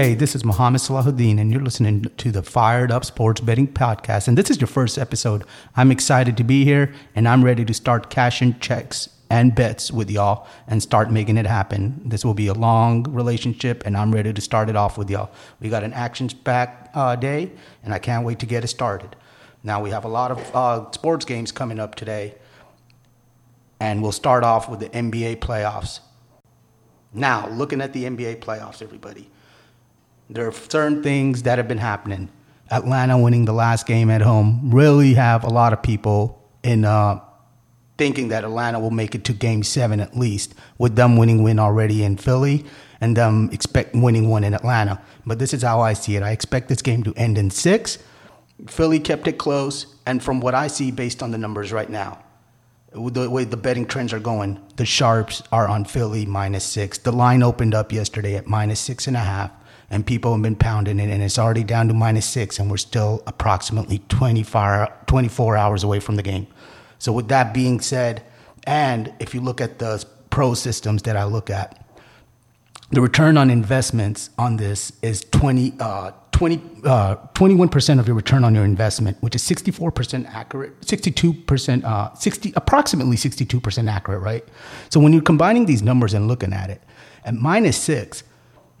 [0.00, 4.28] Hey, this is Mohammad Salahuddin, and you're listening to the Fired Up Sports Betting Podcast.
[4.28, 5.44] And this is your first episode.
[5.76, 10.10] I'm excited to be here, and I'm ready to start cashing checks and bets with
[10.10, 12.00] y'all and start making it happen.
[12.02, 15.32] This will be a long relationship, and I'm ready to start it off with y'all.
[15.60, 17.52] We got an action packed uh, day,
[17.84, 19.16] and I can't wait to get it started.
[19.62, 22.36] Now, we have a lot of uh, sports games coming up today,
[23.78, 26.00] and we'll start off with the NBA playoffs.
[27.12, 29.28] Now, looking at the NBA playoffs, everybody
[30.30, 32.30] there are certain things that have been happening.
[32.70, 37.20] Atlanta winning the last game at home really have a lot of people in uh,
[37.98, 41.58] thinking that Atlanta will make it to Game Seven at least, with them winning win
[41.58, 42.64] already in Philly
[43.00, 45.02] and them expect winning one in Atlanta.
[45.26, 46.22] But this is how I see it.
[46.22, 47.98] I expect this game to end in six.
[48.68, 52.22] Philly kept it close, and from what I see, based on the numbers right now,
[52.92, 56.98] the way the betting trends are going, the sharps are on Philly minus six.
[56.98, 59.50] The line opened up yesterday at minus six and a half
[59.90, 62.76] and people have been pounding it, and it's already down to minus six, and we're
[62.76, 66.46] still approximately 24, 24 hours away from the game.
[66.98, 68.22] So, with that being said,
[68.64, 71.84] and if you look at the pro systems that I look at,
[72.90, 78.44] the return on investments on this is 20, uh, 20, uh, 21% of your return
[78.44, 84.44] on your investment, which is 64% accurate, 62%, uh, 60, approximately 62% accurate, right?
[84.88, 86.82] So when you're combining these numbers and looking at it,
[87.24, 88.22] at minus six,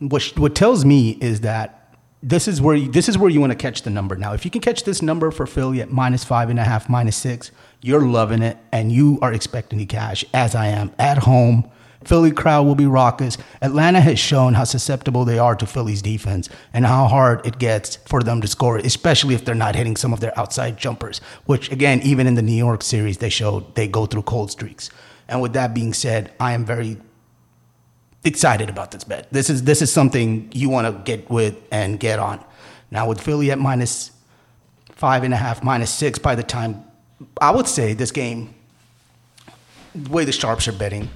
[0.00, 1.76] what what tells me is that
[2.22, 4.16] this is where you, this is where you want to catch the number.
[4.16, 6.88] Now, if you can catch this number for Philly at minus five and a half,
[6.88, 11.18] minus six, you're loving it, and you are expecting to cash, as I am at
[11.18, 11.70] home.
[12.02, 13.36] Philly crowd will be raucous.
[13.60, 17.96] Atlanta has shown how susceptible they are to Philly's defense and how hard it gets
[17.96, 21.70] for them to score, especially if they're not hitting some of their outside jumpers, which
[21.70, 24.88] again, even in the New York series, they showed they go through cold streaks.
[25.28, 26.96] And with that being said, I am very
[28.24, 29.32] excited about this bet.
[29.32, 32.44] This is this is something you want to get with and get on.
[32.90, 34.10] Now with Philly at minus
[34.92, 36.84] five and a half, minus six by the time
[37.40, 38.54] I would say this game,
[39.94, 41.08] the way the sharps are betting,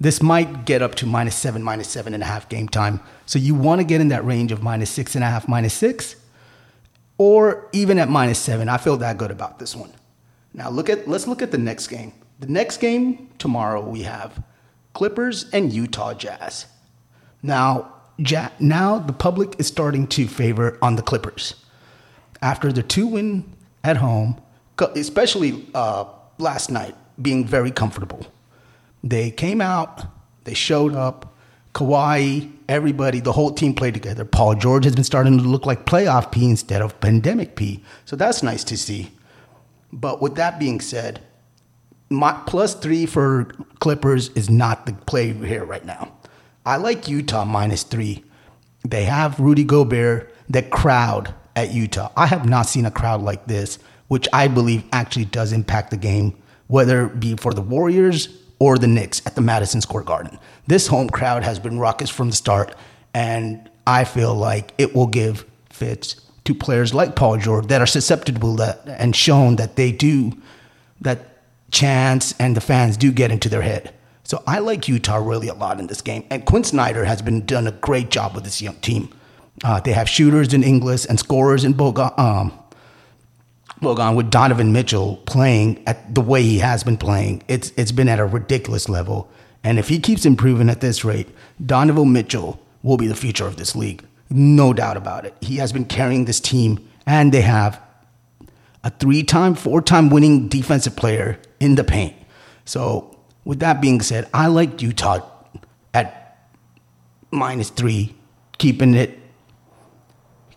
[0.00, 3.00] this might get up to minus seven, minus seven and a half game time.
[3.26, 5.74] So you want to get in that range of minus six and a half, minus
[5.74, 6.16] six,
[7.18, 8.68] or even at minus seven.
[8.68, 9.92] I feel that good about this one.
[10.54, 12.12] Now look at let's look at the next game.
[12.40, 14.42] The next game tomorrow we have
[14.92, 16.66] Clippers and Utah Jazz.
[17.42, 21.54] Now, ja- now the public is starting to favor on the Clippers
[22.42, 23.44] after the two win
[23.84, 24.40] at home,
[24.78, 26.04] especially uh,
[26.38, 28.26] last night, being very comfortable.
[29.02, 30.06] They came out,
[30.44, 31.26] they showed up.
[31.72, 34.24] Kawhi, everybody, the whole team played together.
[34.24, 37.84] Paul George has been starting to look like playoff P instead of pandemic P.
[38.04, 39.12] So that's nice to see.
[39.92, 41.20] But with that being said,
[42.10, 43.44] my plus three for
[43.78, 46.12] Clippers is not the play here right now.
[46.66, 48.24] I like Utah minus three.
[48.86, 52.10] They have Rudy Gobert, the crowd at Utah.
[52.16, 53.78] I have not seen a crowd like this,
[54.08, 56.34] which I believe actually does impact the game,
[56.66, 58.28] whether it be for the Warriors
[58.58, 60.38] or the Knicks at the Madison Square Garden.
[60.66, 62.74] This home crowd has been raucous from the start,
[63.14, 67.86] and I feel like it will give fits to players like Paul George that are
[67.86, 70.32] susceptible that, and shown that they do
[71.00, 71.29] that
[71.70, 73.94] chance and the fans do get into their head.
[74.24, 76.24] So I like Utah really a lot in this game.
[76.30, 79.08] And Quin Snyder has been done a great job with this young team.
[79.64, 82.52] Uh, they have shooters in Ingles and scorers in Bogan, um,
[83.80, 87.42] Bogan with Donovan Mitchell playing at the way he has been playing.
[87.48, 89.30] It's it's been at a ridiculous level.
[89.64, 91.28] And if he keeps improving at this rate,
[91.64, 94.04] Donovan Mitchell will be the future of this league.
[94.30, 95.34] No doubt about it.
[95.40, 97.80] He has been carrying this team, and they have
[98.82, 102.14] a three time, four time winning defensive player in the paint.
[102.64, 105.26] So, with that being said, I like Utah
[105.92, 106.48] at
[107.30, 108.14] minus three,
[108.58, 109.18] keeping it,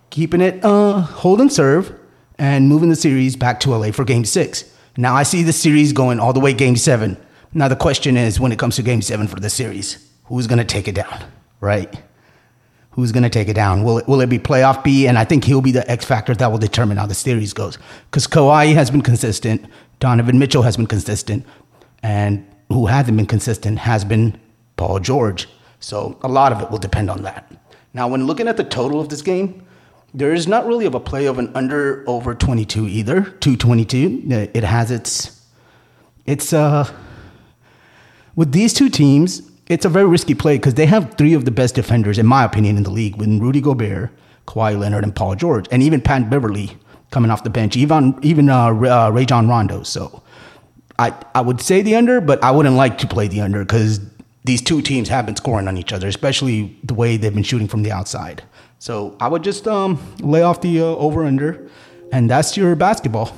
[0.10, 1.94] keeping it, uh, hold and serve,
[2.38, 4.66] and moving the series back to LA for game six.
[4.96, 7.18] Now, I see the series going all the way game seven.
[7.54, 10.60] Now, the question is when it comes to game seven for the series, who's going
[10.60, 11.24] to take it down,
[11.60, 12.02] right?
[12.94, 13.84] Who's going to take it down?
[13.84, 15.07] Will it, will it be playoff P?
[15.07, 17.78] And I think he'll be the X factor that will determine how the series goes.
[18.10, 19.66] Because Kawhi has been consistent,
[20.00, 21.45] Donovan Mitchell has been consistent,
[22.04, 24.40] and who hasn't been consistent has been
[24.78, 25.48] Paul George.
[25.80, 27.51] So a lot of it will depend on that.
[27.94, 29.66] Now, when looking at the total of this game,
[30.13, 34.50] there is not really of a play of an under over 22 either, 222.
[34.54, 35.42] It has its
[36.25, 36.90] it's uh
[38.36, 41.51] with these two teams, it's a very risky play because they have three of the
[41.51, 44.12] best defenders, in my opinion, in the league, with Rudy Gobert,
[44.48, 46.77] Kawhi Leonard, and Paul George, and even Pat Beverley
[47.12, 49.83] coming off the bench, even even uh, uh, Rajon Rondo.
[49.83, 50.21] So
[51.00, 54.00] I I would say the under, but I wouldn't like to play the under because
[54.44, 57.68] these two teams have been scoring on each other, especially the way they've been shooting
[57.68, 58.44] from the outside.
[58.80, 61.69] So I would just um, lay off the uh, over under,
[62.12, 63.33] and that's your basketball.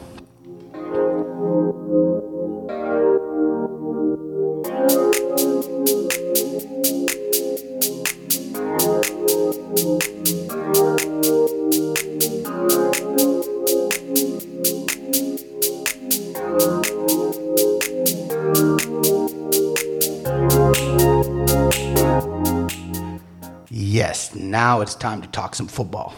[25.55, 26.13] Some football.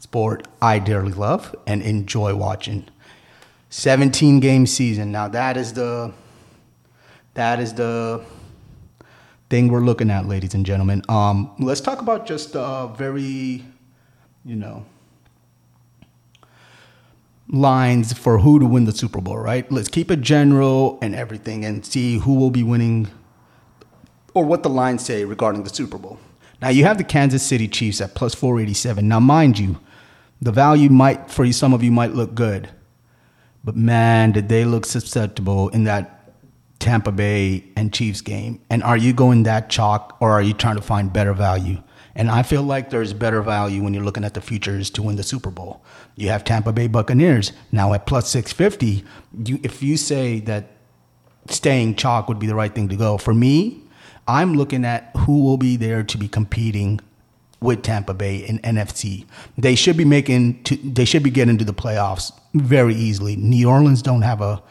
[0.00, 2.86] Sport I dearly love and enjoy watching.
[3.70, 5.12] 17 game season.
[5.12, 6.12] Now that is the
[7.34, 8.24] that is the
[9.48, 11.02] thing we're looking at, ladies and gentlemen.
[11.08, 13.64] Um, let's talk about just uh, very,
[14.44, 14.84] you know,
[17.48, 19.70] lines for who to win the Super Bowl, right?
[19.70, 23.08] Let's keep it general and everything and see who will be winning
[24.34, 26.18] or what the lines say regarding the Super Bowl.
[26.60, 29.06] Now you have the Kansas City Chiefs at plus 487.
[29.06, 29.78] Now, mind you,
[30.40, 32.68] the value might, for some of you, might look good.
[33.64, 36.32] But man, did they look susceptible in that
[36.78, 38.60] Tampa Bay and Chiefs game?
[38.70, 41.82] And are you going that chalk or are you trying to find better value?
[42.14, 45.16] And I feel like there's better value when you're looking at the futures to win
[45.16, 45.84] the Super Bowl.
[46.16, 49.04] You have Tampa Bay Buccaneers now at plus 650.
[49.44, 50.72] You, if you say that
[51.48, 53.82] staying chalk would be the right thing to go, for me,
[54.28, 57.00] I'm looking at who will be there to be competing
[57.60, 59.26] with Tampa Bay in NFC.
[59.56, 63.34] They should be making to, they should be getting to the playoffs very easily.
[63.34, 64.62] New Orleans don't have a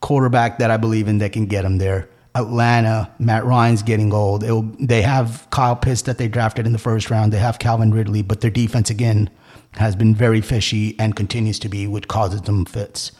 [0.00, 2.08] quarterback that I believe in that can get them there.
[2.36, 4.42] Atlanta, Matt Ryan's getting old.
[4.42, 7.32] Will, they have Kyle Pitts that they drafted in the first round.
[7.32, 9.30] They have Calvin Ridley, but their defense again
[9.74, 13.12] has been very fishy and continues to be, which causes them fits.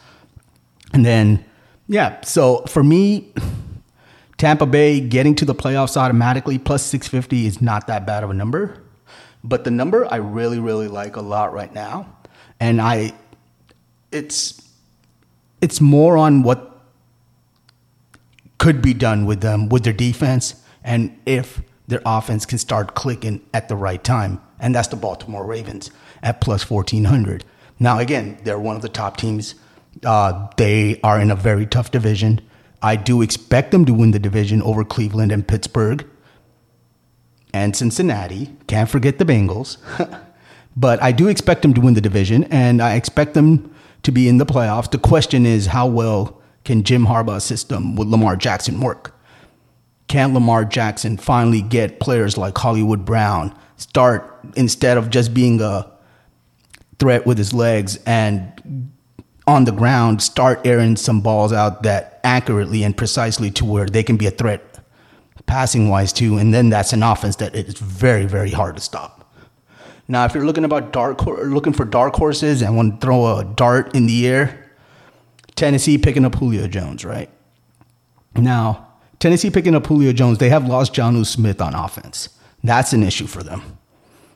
[0.93, 1.45] And then,
[1.87, 2.19] yeah.
[2.21, 3.31] So for me,
[4.37, 8.33] Tampa Bay getting to the playoffs automatically plus 650 is not that bad of a
[8.33, 8.81] number.
[9.43, 12.17] But the number I really, really like a lot right now.
[12.59, 13.13] And I
[14.11, 14.61] it's
[15.61, 16.81] it's more on what
[18.57, 23.41] could be done with them with their defense and if their offense can start clicking
[23.53, 24.41] at the right time.
[24.59, 25.91] And that's the Baltimore Ravens
[26.23, 27.43] at plus 1400.
[27.79, 29.55] Now, again, they're one of the top teams.
[30.03, 32.41] Uh, they are in a very tough division.
[32.85, 36.05] I do expect them to win the division over Cleveland and Pittsburgh
[37.51, 38.55] and Cincinnati.
[38.67, 39.77] Can't forget the Bengals.
[40.75, 43.73] but I do expect them to win the division and I expect them
[44.03, 44.91] to be in the playoffs.
[44.91, 49.19] The question is how well can Jim Harbaugh's system with Lamar Jackson work?
[50.07, 55.91] Can Lamar Jackson finally get players like Hollywood Brown start instead of just being a
[56.99, 58.91] threat with his legs and
[59.47, 64.03] on the ground start airing some balls out that accurately and precisely to where they
[64.03, 64.79] can be a threat
[65.45, 66.37] passing wise too.
[66.37, 69.33] And then that's an offense that it's very, very hard to stop.
[70.07, 73.43] Now, if you're looking about dark, looking for dark horses and want to throw a
[73.43, 74.71] dart in the air,
[75.55, 77.29] Tennessee picking up Julio Jones, right?
[78.35, 78.87] Now,
[79.19, 82.29] Tennessee picking up Julio Jones, they have lost Jonnu Smith on offense.
[82.63, 83.77] That's an issue for them.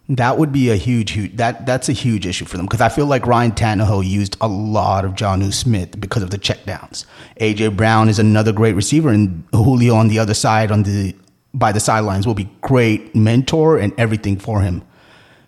[0.09, 2.89] That would be a huge, huge that that's a huge issue for them because I
[2.89, 7.05] feel like Ryan Tannehill used a lot of Jonnu Smith because of the checkdowns.
[7.39, 11.15] AJ Brown is another great receiver, and Julio on the other side on the
[11.53, 14.81] by the sidelines will be great mentor and everything for him.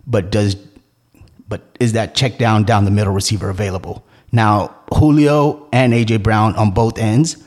[0.05, 0.55] But does
[1.47, 4.05] but is that check down down the middle receiver available?
[4.31, 7.43] Now Julio and AJ Brown on both ends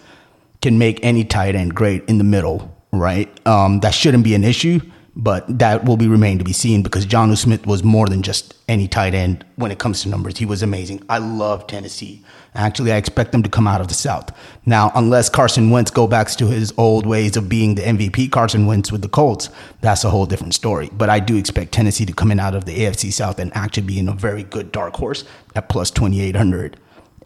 [0.62, 3.28] can make any tight end great in the middle, right?
[3.47, 4.80] Um, that shouldn't be an issue
[5.16, 8.54] but that will be remain to be seen because Jonnu Smith was more than just
[8.68, 10.38] any tight end when it comes to numbers.
[10.38, 11.04] He was amazing.
[11.09, 12.25] I love Tennessee.
[12.56, 14.30] Actually, I expect them to come out of the South.
[14.66, 18.66] Now, unless Carson Wentz go back to his old ways of being the MVP Carson
[18.66, 20.90] Wentz with the Colts, that's a whole different story.
[20.92, 23.87] But I do expect Tennessee to come in out of the AFC South and actually
[23.87, 26.76] be in a very good dark horse at plus 2,800.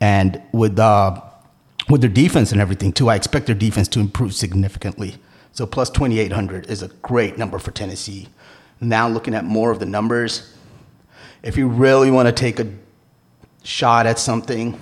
[0.00, 1.20] And with, uh,
[1.88, 5.16] with their defense and everything, too, I expect their defense to improve significantly.
[5.58, 8.28] So plus 2,800 is a great number for Tennessee.
[8.80, 10.54] Now looking at more of the numbers,
[11.42, 12.68] if you really want to take a
[13.64, 14.78] shot at something,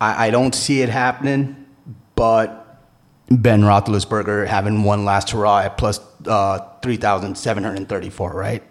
[0.00, 1.66] I, I don't see it happening,
[2.14, 2.80] but
[3.28, 8.62] Ben Roethlisberger having one last hurrah at plus uh, 3,734, right?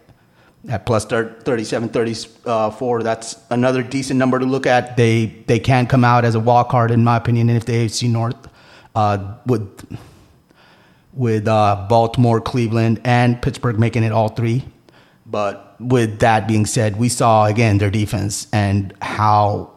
[0.70, 6.03] at plus 37 34 that's another decent number to look at they they can come
[6.03, 8.48] out as a wild card in my opinion and if the AFC North
[8.95, 9.98] uh, with
[11.13, 14.63] with uh, Baltimore Cleveland and Pittsburgh making it all three
[15.25, 19.71] but with that being said we saw again their defense and how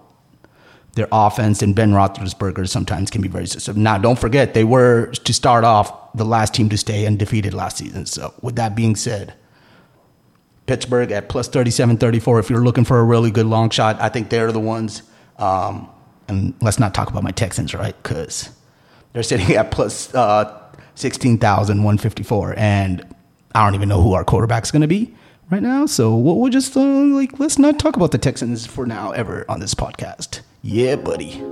[0.95, 3.81] their offense and Ben Roethlisberger sometimes can be very successful.
[3.81, 7.79] Now, don't forget, they were to start off the last team to stay undefeated last
[7.79, 8.07] season.
[8.07, 9.35] So, with that being said,
[10.67, 12.39] Pittsburgh at plus 37 34.
[12.39, 15.03] If you're looking for a really good long shot, I think they're the ones.
[15.39, 15.89] Um,
[16.29, 17.95] and let's not talk about my Texans, right?
[18.03, 18.51] Because
[19.15, 20.61] they're sitting at plus, uh,
[20.97, 22.55] 16,154.
[22.59, 23.15] And
[23.55, 25.15] I don't even know who our quarterback's going to be
[25.51, 25.87] right now.
[25.87, 29.45] So we'll, we'll just, uh, like, let's not talk about the Texans for now ever
[29.49, 30.41] on this podcast.
[30.63, 31.43] Yeah, buddy.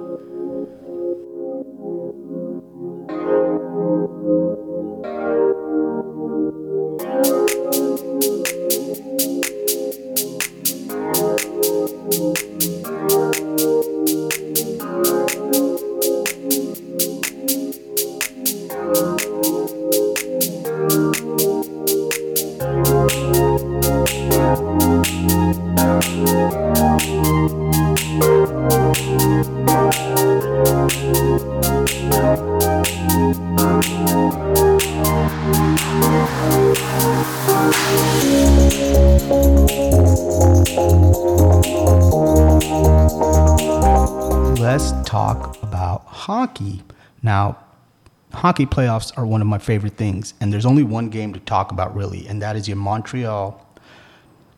[48.43, 51.71] Hockey playoffs are one of my favorite things, and there's only one game to talk
[51.71, 53.65] about really, and that is your Montreal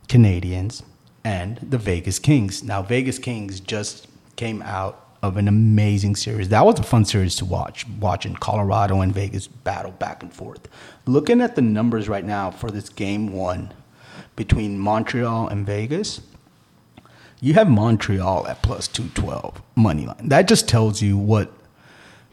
[0.09, 0.83] Canadiens
[1.23, 2.63] and the Vegas Kings.
[2.63, 6.49] Now, Vegas Kings just came out of an amazing series.
[6.49, 10.67] That was a fun series to watch, watching Colorado and Vegas battle back and forth.
[11.05, 13.75] Looking at the numbers right now for this game one
[14.35, 16.23] between Montreal and Vegas,
[17.39, 20.29] you have Montreal at plus 212 money line.
[20.29, 21.53] That just tells you what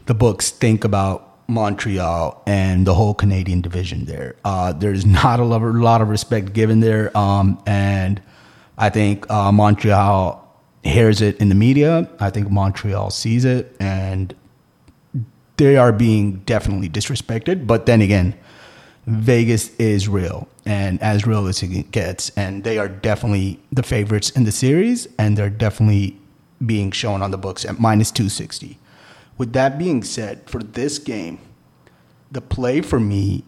[0.06, 4.36] the books think about Montreal and the whole Canadian division there.
[4.44, 7.16] Uh, there's not a lot of respect given there.
[7.16, 8.20] Um, and
[8.78, 10.38] I think uh, Montreal
[10.82, 12.08] hears it in the media.
[12.18, 14.34] I think Montreal sees it and
[15.56, 17.66] they are being definitely disrespected.
[17.66, 18.34] But then again,
[19.06, 22.30] Vegas is real and as real as it gets.
[22.30, 26.18] And they are definitely the favorites in the series, and they're definitely
[26.64, 28.78] being shown on the books at minus 260.
[29.38, 31.38] With that being said, for this game,
[32.30, 33.44] the play for me,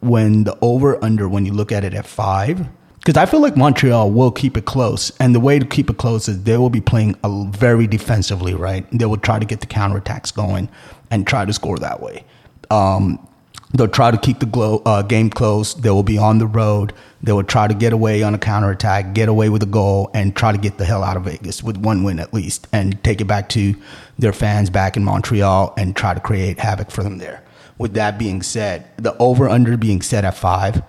[0.00, 2.66] when the over under, when you look at it at five,
[3.04, 5.12] because I feel like Montreal will keep it close.
[5.20, 7.16] And the way to keep it close is they will be playing
[7.52, 8.86] very defensively, right?
[8.92, 10.70] They will try to get the counterattacks going
[11.10, 12.24] and try to score that way.
[12.70, 13.28] Um,
[13.74, 15.74] They'll try to keep the glow, uh, game close.
[15.74, 16.92] They will be on the road.
[17.24, 20.34] They will try to get away on a counterattack, get away with a goal, and
[20.36, 23.20] try to get the hell out of Vegas with one win at least, and take
[23.20, 23.74] it back to
[24.16, 27.42] their fans back in Montreal and try to create havoc for them there.
[27.76, 30.80] With that being said, the over under being set at five,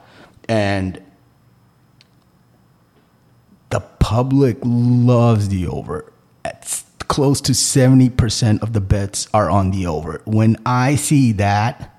[0.47, 1.01] and
[3.71, 6.13] the public loves the over.
[6.45, 10.21] It's close to 70% of the bets are on the over.
[10.25, 11.94] When I see that,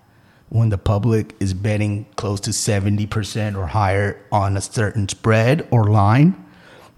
[0.48, 5.84] when the public is betting close to 70% or higher on a certain spread or
[5.84, 6.44] line,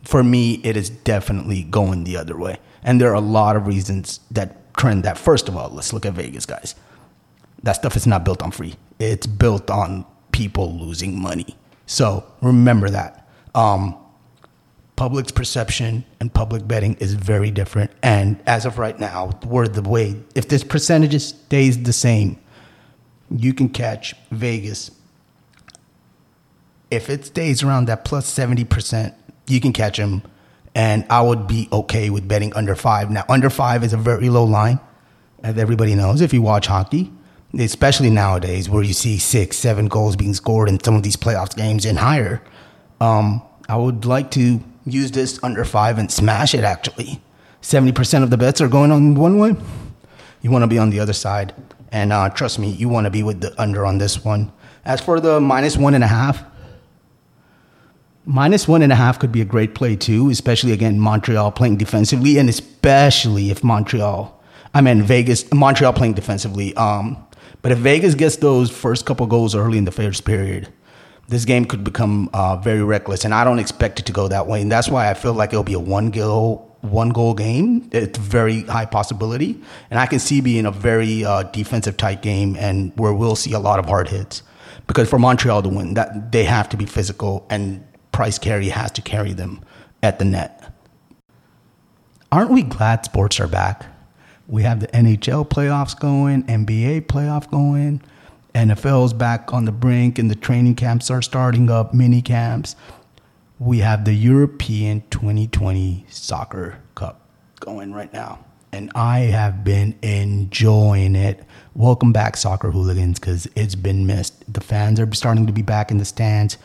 [0.03, 2.59] for me, it is definitely going the other way.
[2.83, 5.19] And there are a lot of reasons that trend that.
[5.19, 6.75] First of all, let's look at Vegas, guys.
[7.63, 11.57] That stuff is not built on free, it's built on people losing money.
[11.87, 13.29] So remember that.
[13.55, 13.97] Um,
[14.95, 17.91] public's perception and public betting is very different.
[18.03, 22.39] And as of right now, we're the way, if this percentage stays the same,
[23.31, 24.91] you can catch Vegas.
[26.91, 29.15] If it stays around that plus 70%,
[29.47, 30.23] you can catch them.
[30.75, 33.11] And I would be okay with betting under five.
[33.11, 34.81] Now, under five is a very low line,
[35.43, 37.13] as everybody knows if you watch hockey,
[37.59, 41.57] especially nowadays where you see six, seven goals being scored in some of these playoffs
[41.57, 42.43] games and higher.
[43.01, 47.21] Um, I would like to use this under five and smash it actually.
[47.61, 49.57] 70% of the bets are going on one way.
[50.43, 51.53] You want to be on the other side.
[51.91, 54.53] And uh, trust me, you want to be with the under on this one.
[54.85, 56.45] As for the minus one and a half,
[58.25, 61.77] minus one and a half could be a great play too, especially again Montreal playing
[61.77, 64.43] defensively, and especially if Montreal,
[64.75, 66.75] I mean Vegas, Montreal playing defensively.
[66.77, 67.17] Um,
[67.63, 70.69] but if Vegas gets those first couple goals early in the first period,
[71.29, 74.47] this game could become uh, very reckless, and I don't expect it to go that
[74.47, 74.63] way.
[74.63, 77.89] And that's why I feel like it'll be a one goal one goal game.
[77.93, 82.57] It's very high possibility, and I can see being a very uh, defensive tight game,
[82.57, 84.43] and where we'll see a lot of hard hits.
[84.87, 88.91] because for Montreal to win, that they have to be physical, and Price Carey has
[88.93, 89.61] to carry them
[90.03, 90.73] at the net.
[92.31, 93.87] Aren't we glad sports are back?
[94.47, 98.03] We have the NHL playoffs going, NBA playoff going,
[98.55, 102.77] NFL's back on the brink, and the training camps are starting up, mini camps.
[103.59, 107.21] We have the European 2020 Soccer Cup
[107.61, 111.45] going right now and I have been enjoying it.
[111.75, 114.53] Welcome back, soccer hooligans, because it's been missed.
[114.53, 116.59] The fans are starting to be back in the stands,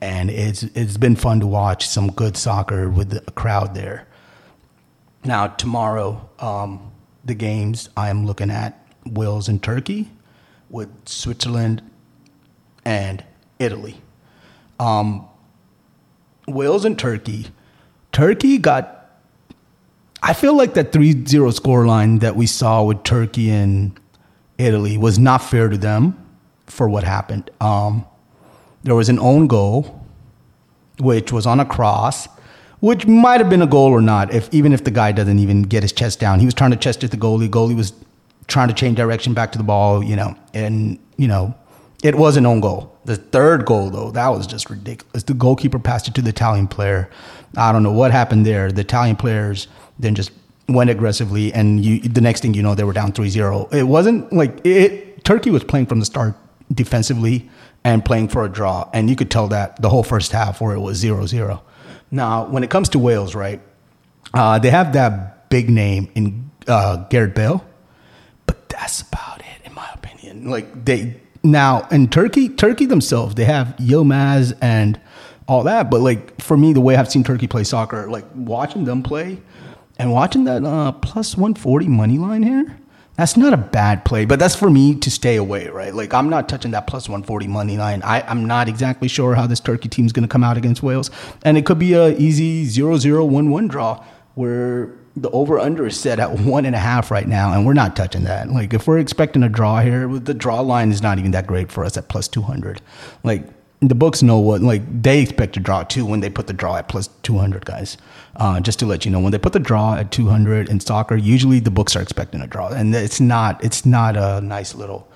[0.00, 4.06] and it's it's been fun to watch some good soccer with the crowd there.
[5.24, 6.90] Now tomorrow, um,
[7.24, 10.10] the games I am looking at Wales and Turkey,
[10.70, 11.82] with Switzerland
[12.84, 13.24] and
[13.58, 14.00] Italy.
[14.80, 15.28] Um,
[16.46, 17.46] Wales and Turkey.
[18.12, 19.02] Turkey got
[20.22, 23.98] I feel like that 3 0 scoreline that we saw with Turkey and
[24.56, 26.16] Italy was not fair to them
[26.66, 27.50] for what happened.
[27.60, 28.06] Um,
[28.84, 30.06] there was an own goal,
[30.98, 32.28] which was on a cross,
[32.78, 35.62] which might have been a goal or not, if even if the guy doesn't even
[35.62, 36.38] get his chest down.
[36.38, 37.48] He was trying to chest it the goalie.
[37.48, 37.92] Goalie was
[38.46, 41.54] trying to change direction back to the ball, you know, and, you know,
[42.02, 42.98] it was an own goal.
[43.04, 45.22] The third goal, though, that was just ridiculous.
[45.22, 47.08] The goalkeeper passed it to the Italian player.
[47.56, 48.70] I don't know what happened there.
[48.72, 49.68] The Italian players
[49.98, 50.32] then just
[50.68, 53.72] went aggressively, and you the next thing you know, they were down 3-0.
[53.72, 55.24] It wasn't like it.
[55.24, 56.34] Turkey was playing from the start
[56.72, 57.48] defensively
[57.84, 60.74] and playing for a draw, and you could tell that the whole first half where
[60.74, 61.60] it was 0-0.
[62.10, 63.60] Now, when it comes to Wales, right,
[64.34, 67.64] uh, they have that big name in uh, Gareth Bale,
[68.46, 70.48] but that's about it, in my opinion.
[70.48, 75.00] Like they now in Turkey, Turkey themselves, they have Yilmaz and
[75.48, 78.84] all that, but like for me, the way I've seen Turkey play soccer, like watching
[78.84, 79.40] them play
[79.98, 82.78] and watching that uh, plus 140 money line here,
[83.16, 85.94] that's not a bad play, but that's for me to stay away, right?
[85.94, 88.02] Like I'm not touching that plus 140 money line.
[88.02, 90.82] I, I'm not exactly sure how this Turkey team is going to come out against
[90.82, 91.10] Wales,
[91.44, 96.40] and it could be a easy 0-0-1-1 draw where the over under is set at
[96.40, 98.50] one and a half right now, and we're not touching that.
[98.50, 101.70] Like if we're expecting a draw here, the draw line is not even that great
[101.70, 102.80] for us at plus 200.
[103.22, 103.46] Like
[103.82, 106.76] the books know what like they expect to draw too when they put the draw
[106.76, 107.98] at plus 200 guys
[108.36, 111.16] uh, just to let you know when they put the draw at 200 in soccer
[111.16, 115.08] usually the books are expecting a draw and it's not it's not a nice little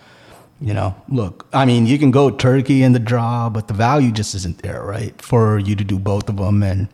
[0.60, 4.10] you know look i mean you can go turkey in the draw but the value
[4.10, 6.88] just isn't there right for you to do both of them and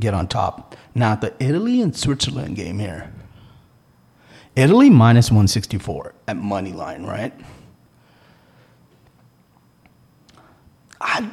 [0.00, 3.12] get on top now the italy and switzerland game here
[4.56, 7.32] italy minus 164 at money line right
[11.00, 11.30] I,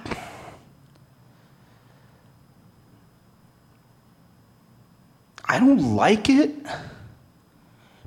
[5.46, 6.52] I don't like it,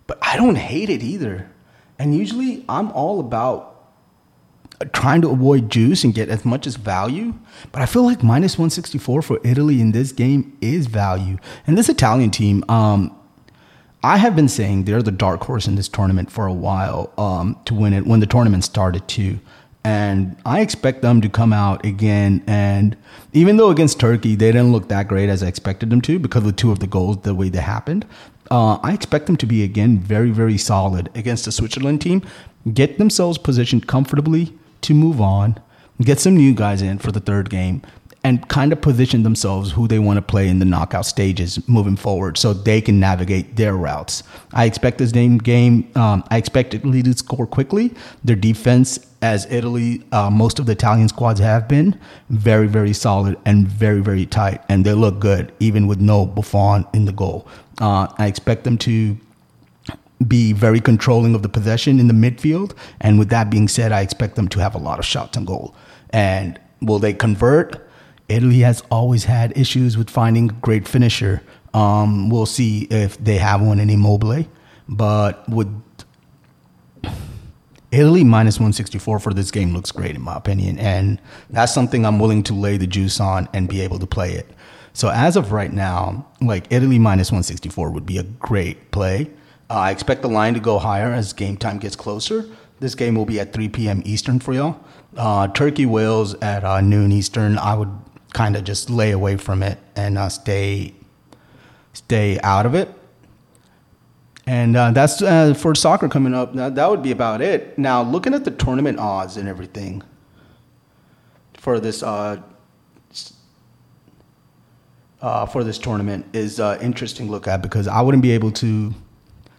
[0.06, 1.50] but I don't hate it either.
[1.98, 3.75] And usually I'm all about
[4.92, 7.34] trying to avoid juice and get as much as value.
[7.72, 11.38] But I feel like minus 164 for Italy in this game is value.
[11.66, 13.16] And this Italian team, um,
[14.02, 17.58] I have been saying they're the dark horse in this tournament for a while um,
[17.64, 19.40] to win it when the tournament started too.
[19.82, 22.42] And I expect them to come out again.
[22.46, 22.96] And
[23.32, 26.44] even though against Turkey, they didn't look that great as I expected them to because
[26.44, 28.04] of two of the goals, the way they happened,
[28.50, 32.22] uh, I expect them to be again very, very solid against the Switzerland team.
[32.74, 35.58] Get themselves positioned comfortably to move on,
[36.00, 37.82] get some new guys in for the third game,
[38.26, 41.94] and kind of position themselves who they want to play in the knockout stages moving
[41.94, 44.24] forward so they can navigate their routes.
[44.52, 45.88] I expect this game game.
[45.94, 47.94] Um, I expect Italy to score quickly.
[48.24, 51.96] Their defense, as Italy, uh, most of the Italian squads have been,
[52.28, 56.84] very very solid and very very tight, and they look good even with no Buffon
[56.92, 57.46] in the goal.
[57.80, 59.16] Uh, I expect them to
[60.26, 62.74] be very controlling of the possession in the midfield.
[63.00, 65.44] And with that being said, I expect them to have a lot of shots on
[65.44, 65.74] goal.
[66.10, 67.86] And will they convert?
[68.28, 71.42] Italy has always had issues with finding a great finisher.
[71.74, 74.46] Um, we'll see if they have one in Immobile,
[74.88, 75.68] but with
[77.92, 82.18] Italy minus 164 for this game looks great in my opinion, and that's something I'm
[82.18, 84.50] willing to lay the juice on and be able to play it.
[84.92, 89.30] So as of right now, like Italy minus 164 would be a great play.
[89.68, 92.44] Uh, I expect the line to go higher as game time gets closer.
[92.78, 94.02] This game will be at 3 p.m.
[94.04, 94.78] Eastern for y'all.
[95.16, 97.58] Uh, Turkey Wales at uh, noon Eastern.
[97.58, 97.90] I would
[98.32, 100.94] kind of just lay away from it and uh, stay
[101.94, 102.90] stay out of it.
[104.46, 106.54] And uh, that's uh, for soccer coming up.
[106.54, 107.76] That would be about it.
[107.78, 110.02] Now, looking at the tournament odds and everything
[111.54, 112.44] for this for
[115.64, 118.94] this tournament is uh, interesting look at because I wouldn't be able to.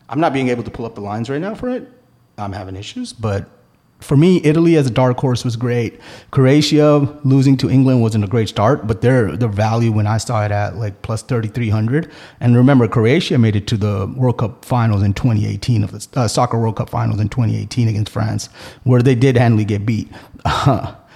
[0.09, 1.89] I'm not being able to pull up the lines right now for it.
[2.37, 3.49] I'm having issues, but
[3.99, 5.99] for me, Italy as a dark horse was great.
[6.29, 10.45] Croatia losing to England wasn't a great start, but their their value when I saw
[10.45, 12.11] it at like plus thirty three hundred.
[12.39, 16.27] And remember, Croatia made it to the World Cup finals in 2018 of the uh,
[16.27, 18.49] soccer World Cup finals in 2018 against France,
[18.83, 20.09] where they did handily get beat.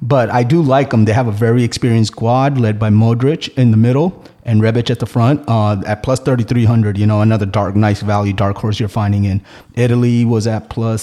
[0.00, 1.04] but I do like them.
[1.04, 5.00] They have a very experienced squad led by Modric in the middle and Rebic at
[5.00, 6.96] the front uh, at plus 3,300.
[6.96, 9.42] You know, another dark, nice value dark horse you're finding in.
[9.74, 11.02] Italy was at plus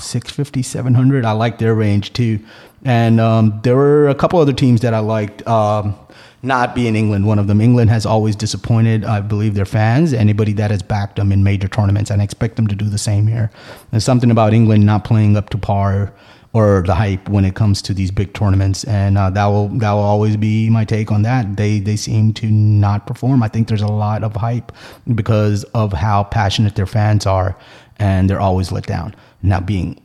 [0.00, 1.24] 650, 700.
[1.24, 2.40] I like their range too.
[2.84, 5.46] And um, there were a couple other teams that I liked.
[5.46, 5.94] Um,
[6.42, 7.60] not being England, one of them.
[7.60, 11.68] England has always disappointed, I believe, their fans, anybody that has backed them in major
[11.68, 13.50] tournaments, and I expect them to do the same here.
[13.90, 16.14] There's something about England not playing up to par
[16.52, 19.92] or the hype when it comes to these big tournaments, and uh, that will that
[19.92, 21.56] will always be my take on that.
[21.56, 23.42] They they seem to not perform.
[23.42, 24.72] I think there's a lot of hype
[25.14, 27.56] because of how passionate their fans are,
[27.98, 29.14] and they're always let down.
[29.42, 30.00] Now being